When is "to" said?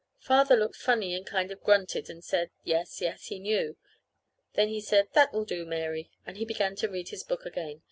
6.77-6.89